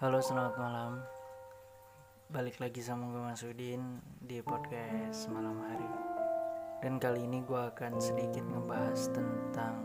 Halo 0.00 0.16
selamat 0.16 0.56
malam. 0.56 0.96
Balik 2.32 2.56
lagi 2.56 2.80
sama 2.80 3.12
gue 3.12 3.20
Mas 3.20 3.44
Udin 3.44 4.00
Di 4.16 4.40
podcast 4.40 5.28
malam 5.28 5.60
hari. 5.60 5.92
Dan 6.80 6.96
kali 6.96 7.28
ini 7.28 7.44
gue 7.44 7.60
akan 7.68 8.00
sedikit 8.00 8.40
ngebahas 8.48 9.12
tentang 9.12 9.76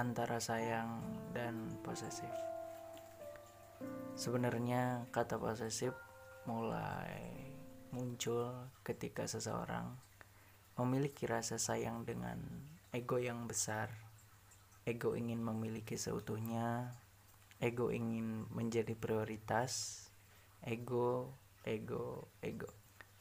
Antara 0.00 0.40
sayang 0.40 1.04
dan 1.36 1.68
posesif. 1.84 2.32
Sebenarnya 4.16 5.04
kata 5.12 5.36
posesif 5.36 5.92
mulai 6.48 7.52
muncul 7.92 8.72
ketika 8.80 9.28
seseorang 9.28 9.92
memiliki 10.80 11.28
rasa 11.28 11.60
sayang 11.60 12.08
dengan 12.08 12.40
ego 12.96 13.20
yang 13.20 13.44
besar. 13.44 13.92
Ego 14.88 15.12
ingin 15.12 15.44
memiliki 15.44 16.00
seutuhnya, 16.00 16.96
ego 17.62 17.94
ingin 17.94 18.50
menjadi 18.50 18.98
prioritas, 18.98 20.04
ego, 20.66 21.30
ego, 21.62 22.26
ego. 22.42 22.66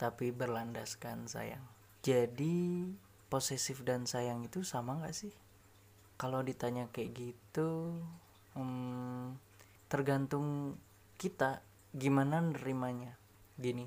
Tapi 0.02 0.34
berlandaskan 0.34 1.30
sayang. 1.30 1.62
Jadi 2.02 2.90
posesif 3.30 3.86
dan 3.86 4.10
sayang 4.10 4.42
itu 4.42 4.66
sama 4.66 4.98
gak 5.06 5.14
sih? 5.14 5.34
Kalau 6.18 6.42
ditanya 6.42 6.90
kayak 6.90 7.14
gitu, 7.14 8.02
hmm, 8.58 9.38
tergantung 9.86 10.74
kita 11.22 11.62
gimana 11.94 12.42
nerimanya. 12.42 13.14
Gini, 13.62 13.86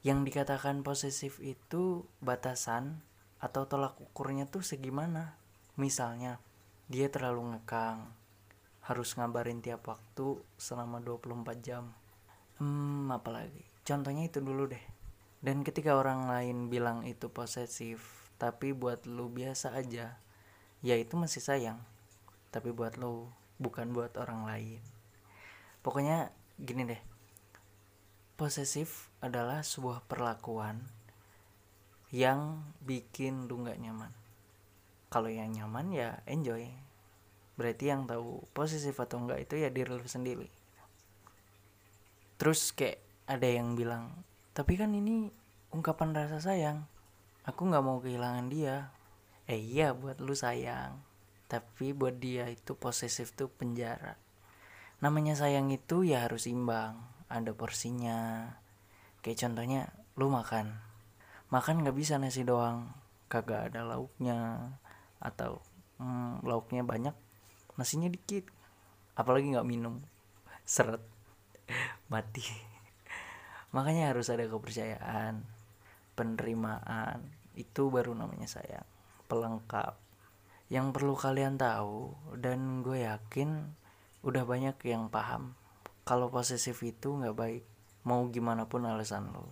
yang 0.00 0.24
dikatakan 0.24 0.80
posesif 0.80 1.44
itu 1.44 2.08
batasan 2.24 3.04
atau 3.36 3.68
tolak 3.68 4.00
ukurnya 4.00 4.48
tuh 4.48 4.64
segimana. 4.64 5.36
Misalnya, 5.76 6.40
dia 6.88 7.12
terlalu 7.12 7.56
ngekang. 7.56 8.19
Harus 8.90 9.14
ngabarin 9.14 9.62
tiap 9.62 9.86
waktu 9.86 10.42
selama 10.58 10.98
24 10.98 11.62
jam. 11.62 11.94
Hmm, 12.58 13.06
apalagi? 13.14 13.62
Contohnya 13.86 14.26
itu 14.26 14.42
dulu 14.42 14.66
deh. 14.66 14.82
Dan 15.38 15.62
ketika 15.62 15.94
orang 15.94 16.26
lain 16.26 16.66
bilang 16.66 17.06
itu 17.06 17.30
posesif, 17.30 18.26
tapi 18.42 18.74
buat 18.74 19.06
lu 19.06 19.30
biasa 19.30 19.78
aja, 19.78 20.18
ya 20.82 20.94
itu 20.98 21.14
masih 21.14 21.38
sayang. 21.38 21.78
Tapi 22.50 22.74
buat 22.74 22.98
lu, 22.98 23.30
bukan 23.62 23.94
buat 23.94 24.18
orang 24.18 24.42
lain. 24.50 24.82
Pokoknya 25.86 26.34
gini 26.58 26.90
deh. 26.90 27.02
Posesif 28.34 29.06
adalah 29.22 29.62
sebuah 29.62 30.02
perlakuan 30.10 30.82
yang 32.10 32.66
bikin 32.82 33.46
lu 33.46 33.62
gak 33.62 33.78
nyaman 33.78 34.10
kalau 35.10 35.26
yang 35.26 35.50
nyaman 35.50 35.90
ya 35.90 36.22
enjoy 36.26 36.70
berarti 37.60 37.92
yang 37.92 38.08
tahu 38.08 38.48
posesif 38.56 38.96
atau 38.96 39.20
enggak 39.20 39.44
itu 39.44 39.60
ya 39.60 39.68
diri 39.68 39.92
lu 39.92 40.08
sendiri. 40.08 40.48
Terus 42.40 42.72
kayak 42.72 43.04
ada 43.28 43.44
yang 43.44 43.76
bilang 43.76 44.24
tapi 44.50 44.74
kan 44.74 44.90
ini 44.96 45.30
ungkapan 45.70 46.16
rasa 46.16 46.42
sayang. 46.42 46.84
Aku 47.46 47.70
nggak 47.70 47.84
mau 47.84 48.02
kehilangan 48.02 48.50
dia. 48.50 48.90
Eh 49.46 49.56
iya 49.56 49.94
buat 49.94 50.18
lu 50.18 50.34
sayang. 50.34 50.98
Tapi 51.46 51.94
buat 51.94 52.18
dia 52.18 52.50
itu 52.50 52.74
posesif 52.74 53.32
tuh 53.32 53.48
penjara. 53.48 54.18
Namanya 55.00 55.38
sayang 55.38 55.70
itu 55.72 56.02
ya 56.04 56.26
harus 56.26 56.50
imbang 56.50 56.98
ada 57.30 57.54
porsinya. 57.54 58.52
Kayak 59.22 59.48
contohnya 59.48 59.82
lu 60.18 60.28
makan. 60.28 60.76
Makan 61.48 61.86
nggak 61.86 61.96
bisa 61.96 62.18
nasi 62.18 62.42
doang 62.42 62.90
kagak 63.30 63.70
ada 63.72 63.86
lauknya. 63.86 64.74
Atau 65.22 65.62
hmm, 66.02 66.42
lauknya 66.42 66.82
banyak 66.82 67.14
nasinya 67.78 68.10
dikit. 68.10 68.48
Apalagi 69.14 69.52
nggak 69.52 69.68
minum. 69.68 70.00
Seret. 70.64 71.02
Mati. 72.12 72.42
Makanya 73.70 74.10
harus 74.10 74.30
ada 74.30 74.46
kepercayaan 74.46 75.46
penerimaan. 76.18 77.22
Itu 77.54 77.92
baru 77.92 78.16
namanya 78.16 78.50
sayang. 78.50 78.86
Pelengkap. 79.30 79.94
Yang 80.70 80.86
perlu 80.94 81.14
kalian 81.18 81.58
tahu 81.58 82.14
dan 82.38 82.82
gue 82.86 83.06
yakin 83.06 83.74
udah 84.22 84.44
banyak 84.46 84.76
yang 84.86 85.10
paham 85.10 85.58
kalau 86.06 86.30
posesif 86.30 86.82
itu 86.82 87.14
nggak 87.14 87.36
baik. 87.38 87.64
Mau 88.06 88.26
gimana 88.30 88.66
pun 88.66 88.86
alasan 88.86 89.30
lo. 89.30 89.50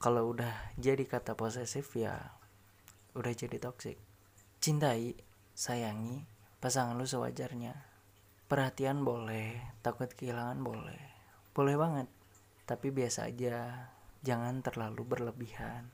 Kalau 0.00 0.32
udah 0.32 0.72
jadi 0.80 1.04
kata 1.04 1.36
posesif 1.36 1.92
ya 1.96 2.32
udah 3.12 3.32
jadi 3.32 3.60
toxic. 3.60 4.00
Cintai, 4.62 5.12
sayangi 5.52 6.31
pasangan 6.62 6.94
lu 6.94 7.02
sewajarnya. 7.02 7.74
Perhatian 8.46 9.02
boleh, 9.02 9.58
takut 9.82 10.06
kehilangan 10.06 10.62
boleh. 10.62 11.02
Boleh 11.50 11.74
banget. 11.74 12.06
Tapi 12.62 12.94
biasa 12.94 13.26
aja, 13.26 13.90
jangan 14.22 14.62
terlalu 14.62 15.02
berlebihan. 15.02 15.90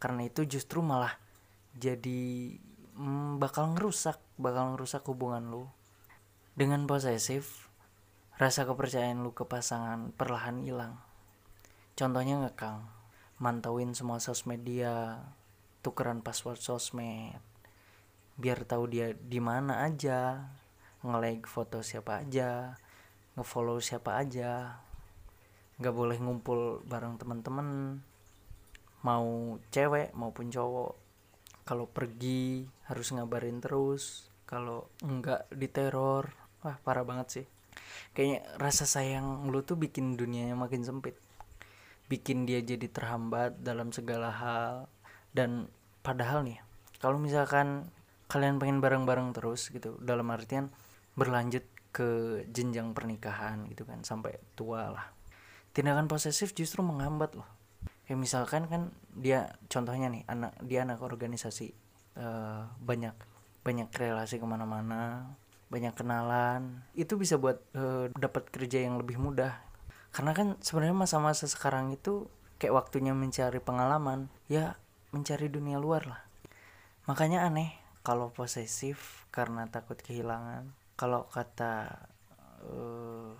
Karena 0.00 0.24
itu 0.24 0.48
justru 0.48 0.80
malah 0.80 1.20
jadi 1.76 2.56
hmm, 2.96 3.36
bakal 3.36 3.76
ngerusak, 3.76 4.16
bakal 4.40 4.72
ngerusak 4.72 5.04
hubungan 5.04 5.52
lu. 5.52 5.64
Dengan 6.56 6.88
posesif, 6.88 7.68
rasa 8.40 8.64
kepercayaan 8.64 9.20
lu 9.20 9.36
ke 9.36 9.44
pasangan 9.44 10.16
perlahan 10.16 10.64
hilang. 10.64 10.96
Contohnya 11.92 12.40
ngekang, 12.40 12.88
mantauin 13.36 13.92
semua 13.92 14.16
sosmed 14.16 14.64
dia, 14.64 15.20
tukeran 15.84 16.24
password 16.24 16.56
sosmed, 16.56 17.49
biar 18.40 18.64
tahu 18.64 18.88
dia 18.88 19.12
di 19.12 19.38
mana 19.38 19.84
aja 19.84 20.48
nge-like 21.04 21.44
foto 21.44 21.84
siapa 21.84 22.24
aja 22.24 22.80
nge-follow 23.40 23.78
siapa 23.80 24.18
aja. 24.20 24.82
Nggak 25.80 25.94
boleh 25.96 26.18
ngumpul 26.20 26.84
bareng 26.84 27.16
teman-teman 27.16 27.98
mau 29.00 29.56
cewek 29.72 30.12
maupun 30.12 30.52
cowok. 30.52 30.92
Kalau 31.64 31.86
pergi 31.86 32.66
harus 32.90 33.14
ngabarin 33.14 33.62
terus 33.62 34.28
kalau 34.44 34.90
enggak 35.00 35.46
diteror 35.54 36.34
wah 36.60 36.76
parah 36.82 37.06
banget 37.06 37.28
sih. 37.30 37.46
Kayaknya 38.12 38.40
rasa 38.58 38.84
sayang 38.84 39.48
lu 39.48 39.62
tuh 39.62 39.78
bikin 39.78 40.18
dunianya 40.20 40.58
makin 40.58 40.84
sempit. 40.84 41.16
Bikin 42.10 42.44
dia 42.44 42.60
jadi 42.60 42.90
terhambat 42.90 43.62
dalam 43.62 43.94
segala 43.94 44.28
hal. 44.34 44.90
Dan 45.32 45.70
padahal 46.04 46.44
nih 46.44 46.60
kalau 47.00 47.16
misalkan 47.16 47.88
kalian 48.30 48.62
pengen 48.62 48.78
bareng-bareng 48.78 49.34
terus 49.34 49.74
gitu 49.74 49.98
dalam 49.98 50.30
artian 50.30 50.70
berlanjut 51.18 51.66
ke 51.90 52.40
jenjang 52.54 52.94
pernikahan 52.94 53.66
gitu 53.66 53.82
kan 53.82 54.06
sampai 54.06 54.38
tua 54.54 54.94
lah. 54.94 55.06
Tindakan 55.74 56.06
posesif 56.06 56.54
justru 56.54 56.86
menghambat 56.86 57.34
loh. 57.34 57.50
Kayak 58.06 58.18
misalkan 58.22 58.70
kan 58.70 58.94
dia 59.10 59.58
contohnya 59.66 60.06
nih 60.06 60.22
anak 60.30 60.54
dia 60.62 60.86
anak 60.86 61.02
organisasi 61.02 61.74
uh, 62.18 62.70
banyak 62.78 63.14
banyak 63.66 63.90
relasi 63.90 64.38
ke 64.38 64.46
mana-mana 64.46 65.34
banyak 65.70 65.94
kenalan 65.94 66.82
itu 66.98 67.14
bisa 67.14 67.38
buat 67.38 67.62
uh, 67.78 68.10
dapat 68.18 68.50
kerja 68.50 68.82
yang 68.82 68.98
lebih 68.98 69.16
mudah. 69.22 69.54
Karena 70.10 70.34
kan 70.34 70.58
sebenarnya 70.58 71.06
masa-masa 71.06 71.46
sekarang 71.46 71.94
itu 71.94 72.26
kayak 72.58 72.74
waktunya 72.74 73.14
mencari 73.14 73.62
pengalaman 73.62 74.26
ya 74.50 74.74
mencari 75.14 75.46
dunia 75.46 75.78
luar 75.78 76.10
lah. 76.10 76.22
Makanya 77.06 77.46
aneh 77.46 77.79
kalau 78.00 78.32
posesif 78.32 79.28
karena 79.28 79.68
takut 79.68 79.96
kehilangan. 80.00 80.72
Kalau 80.96 81.28
kata 81.28 82.08
uh, 82.64 83.32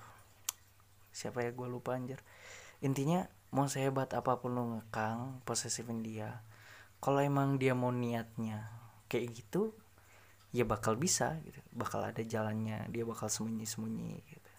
siapa 1.12 1.44
ya? 1.44 1.50
Gue 1.52 1.68
lupa 1.68 1.96
anjir. 1.96 2.20
Intinya 2.84 3.24
mau 3.52 3.66
sehebat 3.66 4.12
apa 4.12 4.40
pun 4.40 4.56
lo 4.56 4.64
ngekang 4.76 5.44
posesifin 5.44 6.04
dia. 6.04 6.44
Kalau 7.00 7.20
emang 7.24 7.56
dia 7.56 7.72
mau 7.72 7.88
niatnya 7.92 8.68
kayak 9.08 9.32
gitu 9.32 9.72
ya 10.52 10.68
bakal 10.68 10.96
bisa 11.00 11.40
gitu. 11.44 11.60
Bakal 11.72 12.12
ada 12.12 12.20
jalannya 12.20 12.88
dia 12.92 13.04
bakal 13.08 13.32
sembunyi 13.32 13.64
sembunyi 13.64 14.14
gitu. 14.28 14.50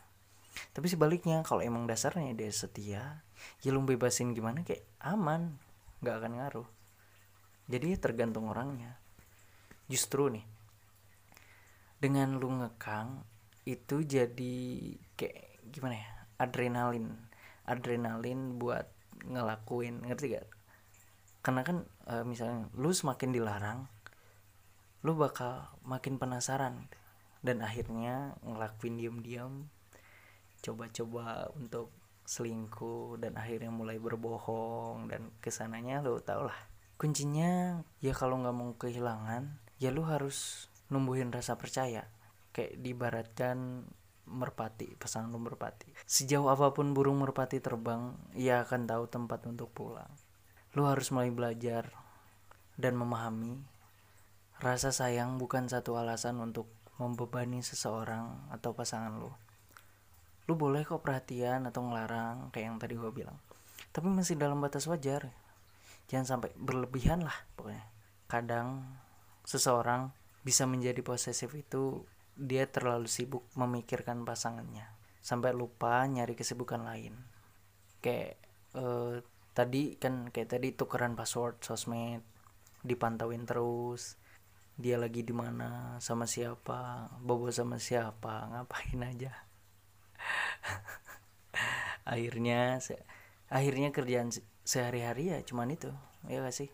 Tapi 0.75 0.87
sebaliknya 0.89 1.45
kalau 1.45 1.63
emang 1.63 1.87
dasarnya 1.87 2.33
dia 2.35 2.51
setia 2.51 3.23
ya 3.61 3.69
lu 3.69 3.85
bebasin 3.85 4.33
gimana 4.33 4.65
kayak 4.65 4.81
aman. 5.01 5.61
Nggak 6.01 6.15
akan 6.17 6.31
ngaruh. 6.41 6.69
Jadi 7.69 7.95
tergantung 8.01 8.49
orangnya 8.49 8.97
justru 9.91 10.31
nih 10.31 10.47
dengan 12.01 12.39
lu 12.39 12.49
ngekang 12.49 13.21
itu 13.69 14.01
jadi 14.01 14.57
kayak 15.13 15.69
gimana 15.69 16.01
ya 16.01 16.11
adrenalin. 16.41 17.13
Adrenalin 17.69 18.57
buat 18.57 18.89
ngelakuin 19.21 20.01
ngerti 20.09 20.33
gak? 20.33 20.49
Karena 21.45 21.61
kan 21.61 21.85
e, 22.09 22.25
misalnya 22.25 22.65
lu 22.73 22.89
semakin 22.89 23.29
dilarang 23.29 23.85
lu 25.05 25.13
bakal 25.13 25.69
makin 25.85 26.17
penasaran. 26.17 26.89
Dan 27.41 27.61
akhirnya 27.61 28.37
ngelakuin 28.45 29.01
diam-diam 29.01 29.69
coba-coba 30.61 31.49
untuk 31.57 31.89
selingkuh 32.25 33.17
dan 33.17 33.33
akhirnya 33.33 33.73
mulai 33.73 33.97
berbohong 33.97 35.09
dan 35.09 35.33
ke 35.41 35.49
sananya 35.49 36.01
lu 36.05 36.21
tau 36.21 36.45
lah. 36.45 36.59
Kuncinya 37.01 37.81
ya 37.97 38.13
kalau 38.13 38.41
nggak 38.41 38.53
mau 38.57 38.73
kehilangan 38.77 39.60
ya 39.81 39.89
lu 39.89 40.05
harus 40.05 40.69
numbuhin 40.93 41.33
rasa 41.33 41.57
percaya. 41.57 42.05
Kayak 42.53 42.77
dibaratkan 42.85 43.89
merpati 44.29 44.93
pasangan 44.95 45.33
lu 45.33 45.41
merpati. 45.41 45.89
Sejauh 46.05 46.47
apa 46.53 46.71
pun 46.71 46.93
burung 46.93 47.19
merpati 47.19 47.57
terbang 47.57 48.13
ia 48.37 48.61
akan 48.61 48.85
tahu 48.85 49.09
tempat 49.09 49.49
untuk 49.49 49.73
pulang. 49.73 50.07
Lu 50.77 50.85
harus 50.85 51.09
mulai 51.09 51.33
belajar 51.33 51.89
dan 52.77 52.95
memahami 52.95 53.59
rasa 54.61 54.93
sayang 54.93 55.41
bukan 55.41 55.65
satu 55.65 55.97
alasan 55.97 56.37
untuk 56.37 56.69
membebani 57.01 57.65
seseorang 57.65 58.45
atau 58.53 58.77
pasangan 58.77 59.17
lu. 59.17 59.33
Lu 60.45 60.53
boleh 60.53 60.85
kok 60.85 61.01
perhatian 61.01 61.65
atau 61.65 61.81
ngelarang 61.81 62.53
kayak 62.53 62.65
yang 62.69 62.77
tadi 62.77 62.93
gue 62.93 63.09
bilang. 63.09 63.35
Tapi 63.89 64.07
masih 64.07 64.37
dalam 64.37 64.61
batas 64.61 64.85
wajar. 64.85 65.33
Jangan 66.07 66.37
sampai 66.37 66.53
berlebihan 66.55 67.25
lah 67.25 67.35
pokoknya. 67.57 67.83
Kadang 68.29 68.85
seseorang 69.45 70.13
bisa 70.41 70.65
menjadi 70.65 71.01
posesif 71.05 71.53
itu 71.53 72.05
dia 72.33 72.65
terlalu 72.65 73.05
sibuk 73.05 73.45
memikirkan 73.53 74.25
pasangannya. 74.25 74.89
Sampai 75.21 75.53
lupa 75.53 76.01
nyari 76.09 76.33
kesibukan 76.33 76.81
lain. 76.81 77.13
Kayak 78.01 78.41
eh, 78.73 79.21
tadi 79.53 79.99
kan 80.01 80.33
kayak 80.33 80.57
tadi 80.57 80.73
tukeran 80.73 81.13
password 81.13 81.61
sosmed 81.61 82.23
dipantauin 82.81 83.45
terus 83.45 84.17
dia 84.73 84.97
lagi 84.97 85.21
di 85.21 85.35
mana 85.35 86.01
sama 86.01 86.25
siapa 86.25 87.13
bobo 87.21 87.53
sama 87.53 87.77
siapa 87.77 88.49
ngapain 88.49 89.01
aja. 89.05 89.33
Akhirnya 92.11 92.81
se 92.81 92.97
akhirnya 93.51 93.91
kerjaan 93.91 94.31
sehari-hari 94.63 95.35
ya 95.35 95.43
cuman 95.43 95.75
itu 95.75 95.91
ya 96.31 96.39
gak 96.39 96.55
sih 96.55 96.71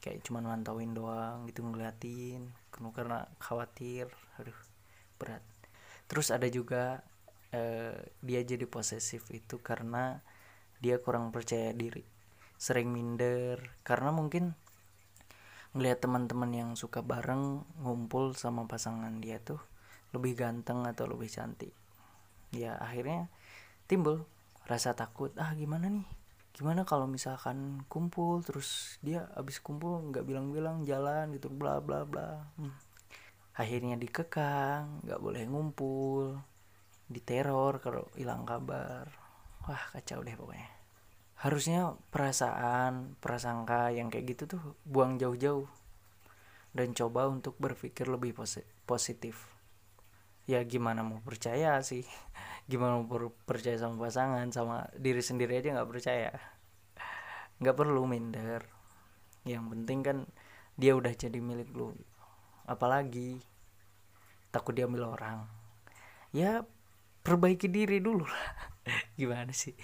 kayak 0.00 0.22
cuman 0.22 0.46
mantauin 0.46 0.92
doang 0.94 1.48
gitu 1.50 1.66
ngeliatin 1.66 2.52
karena 2.70 3.26
khawatir 3.40 4.06
aduh 4.38 4.56
berat. 5.16 5.42
Terus 6.06 6.30
ada 6.30 6.46
juga 6.46 7.02
eh, 7.50 7.96
dia 8.22 8.40
jadi 8.44 8.68
posesif 8.68 9.26
itu 9.32 9.58
karena 9.58 10.20
dia 10.78 11.00
kurang 11.00 11.32
percaya 11.32 11.72
diri 11.72 12.04
sering 12.56 12.92
minder. 12.92 13.60
Karena 13.84 14.12
mungkin 14.12 14.56
ngelihat 15.76 16.04
teman-teman 16.04 16.52
yang 16.52 16.70
suka 16.72 17.04
bareng 17.04 17.64
ngumpul 17.84 18.32
sama 18.32 18.64
pasangan 18.64 19.20
dia 19.20 19.40
tuh 19.40 19.60
lebih 20.16 20.36
ganteng 20.36 20.88
atau 20.88 21.04
lebih 21.04 21.28
cantik. 21.28 21.72
Ya 22.54 22.76
akhirnya 22.80 23.28
timbul 23.90 24.24
rasa 24.66 24.96
takut 24.98 25.30
ah 25.38 25.54
gimana 25.54 25.86
nih 25.86 26.06
gimana 26.56 26.88
kalau 26.88 27.04
misalkan 27.04 27.84
kumpul 27.92 28.40
terus 28.40 28.96
dia 29.04 29.28
abis 29.36 29.60
kumpul 29.60 30.00
nggak 30.08 30.24
bilang-bilang 30.24 30.88
jalan 30.88 31.28
gitu 31.36 31.52
bla 31.52 31.84
bla 31.84 32.08
bla. 32.08 32.48
Hmm. 32.56 32.72
akhirnya 33.56 33.96
dikekang 33.96 35.04
nggak 35.04 35.20
boleh 35.20 35.44
ngumpul 35.48 36.40
diteror 37.12 37.78
kalau 37.84 38.04
hilang 38.16 38.42
kabar. 38.48 39.06
Wah 39.68 39.84
kacau 39.92 40.24
deh 40.24 40.34
pokoknya. 40.34 40.70
Harusnya 41.36 41.94
perasaan 42.08 43.20
prasangka 43.20 43.92
yang 43.92 44.08
kayak 44.08 44.36
gitu 44.36 44.56
tuh 44.56 44.62
buang 44.88 45.20
jauh-jauh. 45.20 45.68
Dan 46.76 46.92
coba 46.92 47.28
untuk 47.28 47.56
berpikir 47.56 48.08
lebih 48.08 48.36
positif. 48.84 49.48
Ya 50.46 50.62
gimana 50.62 51.02
mau 51.02 51.20
percaya 51.24 51.80
sih 51.82 52.04
gimana 52.66 52.98
mau 52.98 53.30
percaya 53.46 53.78
sama 53.78 53.94
pasangan 54.10 54.50
sama 54.50 54.90
diri 54.98 55.22
sendiri 55.22 55.62
aja 55.62 55.78
nggak 55.78 55.90
percaya. 55.90 56.34
Nggak 57.62 57.76
perlu 57.78 58.02
minder. 58.10 58.66
Yang 59.46 59.64
penting 59.70 59.98
kan 60.02 60.18
dia 60.74 60.98
udah 60.98 61.14
jadi 61.14 61.38
milik 61.38 61.70
lu. 61.70 61.94
Apalagi 62.66 63.38
takut 64.50 64.74
diambil 64.74 65.14
orang. 65.14 65.46
Ya 66.34 66.66
perbaiki 67.22 67.70
diri 67.70 68.02
dulu 68.02 68.26
lah. 68.26 68.50
Gimana 69.20 69.54
sih? 69.54 69.78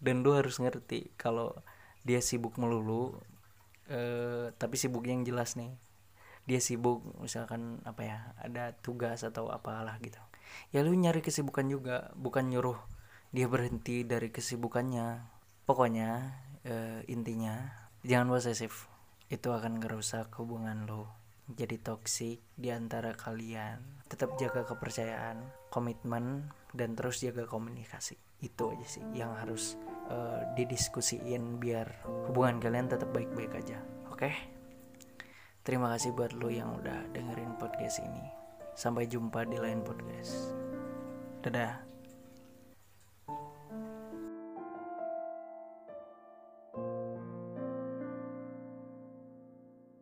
Dan 0.00 0.24
lu 0.24 0.32
harus 0.32 0.56
ngerti 0.56 1.12
kalau 1.20 1.52
dia 2.02 2.18
sibuk 2.24 2.56
melulu 2.56 3.20
eh, 3.92 4.50
tapi 4.56 4.80
sibuk 4.80 5.04
yang 5.04 5.20
jelas 5.20 5.60
nih. 5.60 5.76
Dia 6.48 6.64
sibuk 6.64 7.04
misalkan 7.20 7.84
apa 7.84 8.02
ya 8.02 8.18
ada 8.40 8.72
tugas 8.80 9.20
atau 9.22 9.52
apalah 9.52 10.00
gitu 10.00 10.18
ya 10.74 10.80
lu 10.84 10.94
nyari 10.94 11.20
kesibukan 11.20 11.66
juga 11.68 12.10
bukan 12.16 12.48
nyuruh 12.48 12.78
dia 13.32 13.48
berhenti 13.48 14.04
dari 14.04 14.28
kesibukannya. 14.28 15.24
Pokoknya 15.64 16.36
eh, 16.66 17.00
intinya 17.08 17.70
jangan 18.04 18.32
posesif. 18.32 18.90
Itu 19.32 19.54
akan 19.56 19.80
ngerusak 19.80 20.28
hubungan 20.36 20.84
lo 20.84 21.08
jadi 21.52 21.80
toksik 21.80 22.40
di 22.56 22.68
antara 22.68 23.16
kalian. 23.16 24.04
Tetap 24.08 24.36
jaga 24.36 24.68
kepercayaan 24.68 25.42
komitmen 25.72 26.52
dan 26.76 26.92
terus 26.92 27.24
jaga 27.24 27.48
komunikasi. 27.48 28.20
Itu 28.42 28.74
aja 28.74 28.86
sih 28.86 29.04
yang 29.16 29.32
harus 29.38 29.80
uh, 30.12 30.52
didiskusiin 30.58 31.62
biar 31.62 32.04
hubungan 32.28 32.60
kalian 32.60 32.92
tetap 32.92 33.08
baik-baik 33.14 33.56
aja. 33.56 33.80
Oke? 34.12 34.28
Okay? 34.28 34.34
terima 35.62 35.94
kasih 35.94 36.10
buat 36.18 36.34
lo 36.34 36.50
yang 36.50 36.74
udah 36.74 37.14
dengerin 37.14 37.54
podcast 37.54 38.02
ini 38.02 38.41
sampai 38.72 39.08
jumpa 39.08 39.44
di 39.46 39.60
lain 39.60 39.84
podcast. 39.84 40.56
Dadah 41.42 41.91